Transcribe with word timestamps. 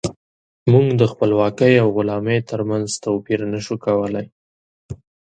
موږ 0.71 0.87
د 1.01 1.03
خپلواکۍ 1.11 1.73
او 1.83 1.87
غلامۍ 1.97 2.39
ترمنځ 2.49 2.87
توپير 3.03 3.39
نشو 3.53 3.75
کولی. 3.85 4.25